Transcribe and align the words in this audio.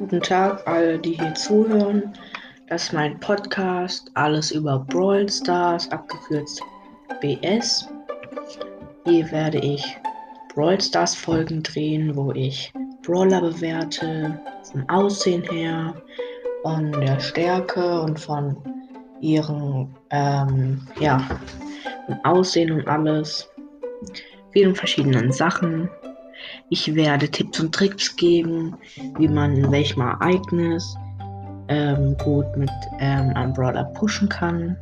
Guten 0.00 0.22
Tag, 0.22 0.66
alle, 0.66 0.98
die 0.98 1.12
hier 1.12 1.34
zuhören. 1.34 2.14
Das 2.68 2.84
ist 2.84 2.94
mein 2.94 3.20
Podcast, 3.20 4.10
alles 4.14 4.50
über 4.50 4.78
Brawl 4.78 5.28
Stars, 5.28 5.92
abgekürzt 5.92 6.62
BS. 7.20 7.86
Hier 9.04 9.30
werde 9.30 9.58
ich 9.58 9.84
Brawl 10.54 10.80
Stars 10.80 11.14
Folgen 11.14 11.62
drehen, 11.62 12.16
wo 12.16 12.32
ich 12.32 12.72
Brawler 13.02 13.42
bewerte, 13.42 14.40
vom 14.62 14.88
Aussehen 14.88 15.42
her, 15.42 15.94
von 16.62 16.92
der 16.92 17.20
Stärke 17.20 18.00
und 18.00 18.18
von 18.18 18.56
ihren, 19.20 19.94
ähm, 20.08 20.80
ja, 20.98 21.20
vom 22.06 22.18
Aussehen 22.24 22.72
und 22.72 22.88
alles. 22.88 23.50
Vielen 24.52 24.74
verschiedenen 24.74 25.30
Sachen. 25.30 25.90
Ich 26.68 26.94
werde 26.94 27.28
Tipps 27.28 27.60
und 27.60 27.74
Tricks 27.74 28.16
geben, 28.16 28.76
wie 29.18 29.28
man 29.28 29.56
in 29.56 29.70
welchem 29.70 30.02
Ereignis 30.02 30.96
ähm, 31.68 32.16
gut 32.18 32.56
mit 32.56 32.70
ähm, 32.98 33.32
einem 33.34 33.52
Brawler 33.52 33.84
pushen 33.84 34.28
kann. 34.28 34.76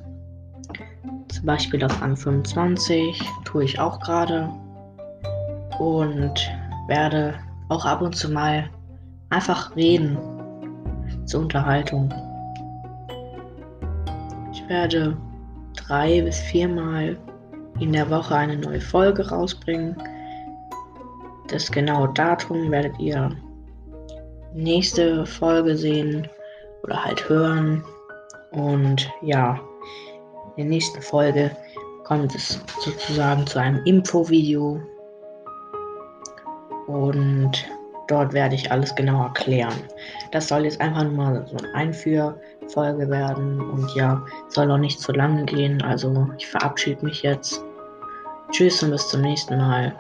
Zum 1.28 1.44
Beispiel 1.44 1.84
auf 1.84 2.00
Rang 2.00 2.16
25 2.16 3.20
tue 3.44 3.64
ich 3.64 3.78
auch 3.78 4.00
gerade. 4.00 4.48
Und 5.78 6.50
werde 6.88 7.34
auch 7.68 7.84
ab 7.84 8.02
und 8.02 8.16
zu 8.16 8.30
mal 8.30 8.68
einfach 9.30 9.76
reden 9.76 10.18
zur 11.26 11.42
Unterhaltung. 11.42 12.12
Ich 14.52 14.66
werde 14.68 15.16
drei 15.76 16.22
bis 16.22 16.38
viermal 16.38 17.16
in 17.78 17.92
der 17.92 18.10
Woche 18.10 18.34
eine 18.34 18.56
neue 18.56 18.80
Folge 18.80 19.28
rausbringen. 19.28 19.96
Das 21.48 21.70
genaue 21.70 22.12
Datum 22.12 22.70
werdet 22.70 22.98
ihr 22.98 23.30
nächste 24.54 25.24
Folge 25.24 25.76
sehen 25.76 26.28
oder 26.82 27.04
halt 27.04 27.28
hören. 27.28 27.82
Und 28.52 29.10
ja, 29.22 29.58
in 30.56 30.64
der 30.64 30.66
nächsten 30.66 31.00
Folge 31.00 31.50
kommt 32.04 32.34
es 32.34 32.60
sozusagen 32.80 33.46
zu 33.46 33.60
einem 33.60 33.82
Info-Video. 33.84 34.80
Und 36.86 37.66
dort 38.08 38.32
werde 38.32 38.54
ich 38.54 38.70
alles 38.70 38.94
genau 38.94 39.24
erklären. 39.24 39.74
Das 40.32 40.48
soll 40.48 40.64
jetzt 40.64 40.80
einfach 40.80 41.04
nur 41.04 41.12
mal 41.12 41.46
so 41.46 41.56
eine 41.56 41.74
Einführfolge 41.74 43.08
werden. 43.08 43.60
Und 43.70 43.94
ja, 43.94 44.22
soll 44.48 44.66
noch 44.66 44.78
nicht 44.78 45.00
zu 45.00 45.12
lange 45.12 45.44
gehen. 45.44 45.80
Also 45.82 46.28
ich 46.36 46.46
verabschiede 46.46 47.04
mich 47.04 47.22
jetzt. 47.22 47.62
Tschüss 48.50 48.82
und 48.82 48.90
bis 48.90 49.08
zum 49.08 49.20
nächsten 49.20 49.58
Mal. 49.58 49.94